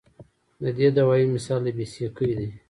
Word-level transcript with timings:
د 0.61 0.63
دې 0.77 0.87
دوائي 0.97 1.25
مثال 1.35 1.59
د 1.65 1.67
بې 1.77 1.85
ساکۍ 1.93 2.31
دے 2.37 2.47